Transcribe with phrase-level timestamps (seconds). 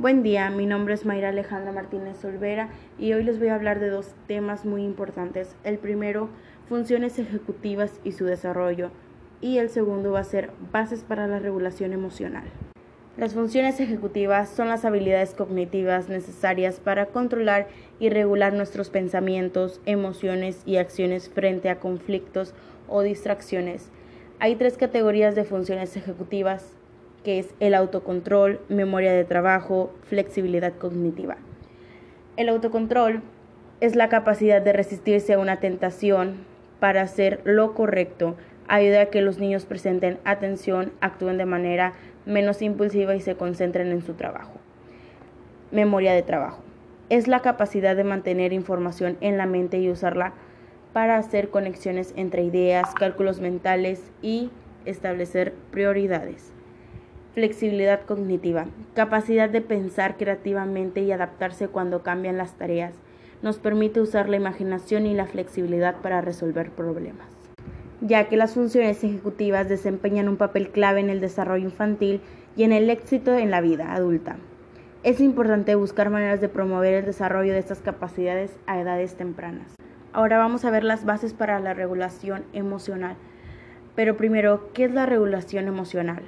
[0.00, 3.80] Buen día, mi nombre es Mayra Alejandra Martínez Olvera y hoy les voy a hablar
[3.80, 5.54] de dos temas muy importantes.
[5.62, 6.30] El primero,
[6.70, 8.92] funciones ejecutivas y su desarrollo,
[9.42, 12.44] y el segundo va a ser bases para la regulación emocional.
[13.18, 20.62] Las funciones ejecutivas son las habilidades cognitivas necesarias para controlar y regular nuestros pensamientos, emociones
[20.64, 22.54] y acciones frente a conflictos
[22.88, 23.90] o distracciones.
[24.38, 26.79] Hay tres categorías de funciones ejecutivas
[27.24, 31.36] que es el autocontrol, memoria de trabajo, flexibilidad cognitiva.
[32.36, 33.22] El autocontrol
[33.80, 36.44] es la capacidad de resistirse a una tentación
[36.80, 38.36] para hacer lo correcto,
[38.68, 41.92] ayuda a que los niños presenten atención, actúen de manera
[42.26, 44.52] menos impulsiva y se concentren en su trabajo.
[45.70, 46.62] Memoria de trabajo.
[47.08, 50.32] Es la capacidad de mantener información en la mente y usarla
[50.92, 54.50] para hacer conexiones entre ideas, cálculos mentales y
[54.84, 56.52] establecer prioridades.
[57.32, 62.92] Flexibilidad cognitiva, capacidad de pensar creativamente y adaptarse cuando cambian las tareas.
[63.40, 67.28] Nos permite usar la imaginación y la flexibilidad para resolver problemas.
[68.00, 72.20] Ya que las funciones ejecutivas desempeñan un papel clave en el desarrollo infantil
[72.56, 74.36] y en el éxito en la vida adulta.
[75.04, 79.76] Es importante buscar maneras de promover el desarrollo de estas capacidades a edades tempranas.
[80.12, 83.14] Ahora vamos a ver las bases para la regulación emocional.
[83.94, 86.24] Pero primero, ¿qué es la regulación emocional?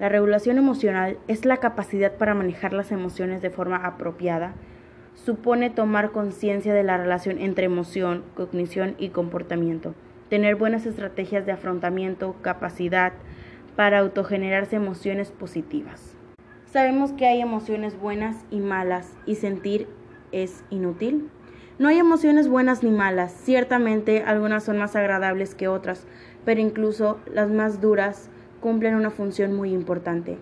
[0.00, 4.54] La regulación emocional es la capacidad para manejar las emociones de forma apropiada.
[5.14, 9.94] Supone tomar conciencia de la relación entre emoción, cognición y comportamiento.
[10.30, 13.12] Tener buenas estrategias de afrontamiento, capacidad
[13.76, 16.16] para autogenerarse emociones positivas.
[16.64, 19.86] Sabemos que hay emociones buenas y malas y sentir
[20.32, 21.28] es inútil.
[21.78, 23.32] No hay emociones buenas ni malas.
[23.32, 26.06] Ciertamente algunas son más agradables que otras,
[26.46, 30.38] pero incluso las más duras cumplen una función muy importante.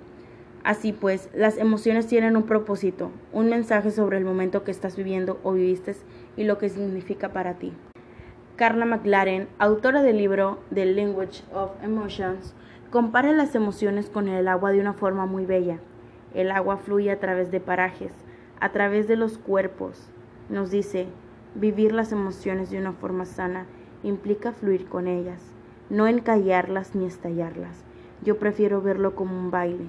[0.64, 5.40] Así pues, las emociones tienen un propósito, un mensaje sobre el momento que estás viviendo
[5.42, 5.94] o viviste
[6.36, 7.72] y lo que significa para ti.
[8.56, 12.54] Carla McLaren, autora del libro The Language of Emotions,
[12.90, 15.78] compara las emociones con el agua de una forma muy bella.
[16.34, 18.12] El agua fluye a través de parajes,
[18.60, 20.10] a través de los cuerpos.
[20.48, 21.06] Nos dice,
[21.54, 23.66] vivir las emociones de una forma sana
[24.02, 25.40] implica fluir con ellas,
[25.88, 27.84] no encallarlas ni estallarlas.
[28.24, 29.86] Yo prefiero verlo como un baile,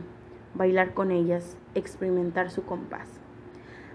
[0.53, 3.07] bailar con ellas, experimentar su compás.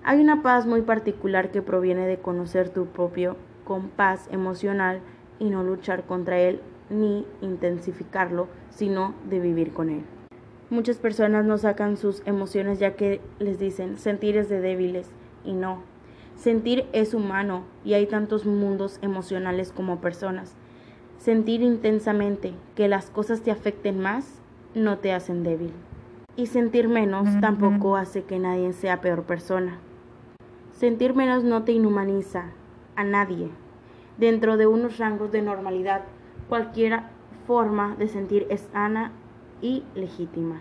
[0.03, 5.01] Hay una paz muy particular que proviene de conocer tu propio compás emocional
[5.39, 10.03] y no luchar contra él ni intensificarlo, sino de vivir con él.
[10.71, 15.11] Muchas personas no sacan sus emociones ya que les dicen sentir es de débiles
[15.45, 15.83] y no.
[16.37, 20.57] Sentir es humano y hay tantos mundos emocionales como personas.
[21.19, 24.41] Sentir intensamente que las cosas te afecten más
[24.75, 25.73] no te hacen débil.
[26.37, 29.79] Y sentir menos tampoco hace que nadie sea peor persona.
[30.73, 32.47] Sentir menos no te inhumaniza
[32.97, 33.49] a nadie.
[34.19, 36.03] Dentro de unos rangos de normalidad,
[36.49, 37.01] cualquier
[37.47, 39.13] forma de sentir es sana
[39.63, 40.61] y legítima.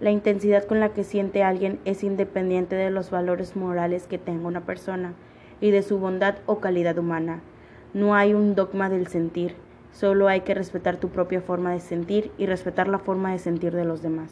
[0.00, 4.48] La intensidad con la que siente alguien es independiente de los valores morales que tenga
[4.48, 5.12] una persona
[5.60, 7.40] y de su bondad o calidad humana.
[7.92, 9.54] No hay un dogma del sentir,
[9.92, 13.74] Solo hay que respetar tu propia forma de sentir y respetar la forma de sentir
[13.74, 14.30] de los demás.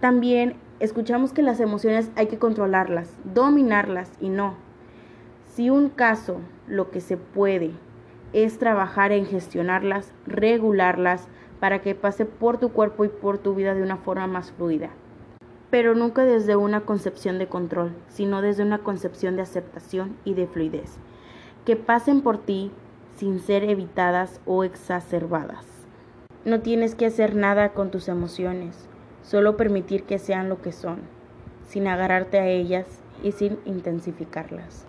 [0.00, 4.54] También escuchamos que las emociones hay que controlarlas, dominarlas y no.
[5.54, 7.72] Si un caso lo que se puede
[8.32, 11.28] es trabajar en gestionarlas, regularlas,
[11.60, 14.90] para que pase por tu cuerpo y por tu vida de una forma más fluida.
[15.70, 20.46] Pero nunca desde una concepción de control, sino desde una concepción de aceptación y de
[20.46, 20.98] fluidez.
[21.64, 22.70] Que pasen por ti
[23.16, 25.64] sin ser evitadas o exacerbadas.
[26.44, 28.88] No tienes que hacer nada con tus emociones,
[29.22, 31.00] solo permitir que sean lo que son,
[31.66, 32.86] sin agarrarte a ellas
[33.22, 34.84] y sin intensificarlas.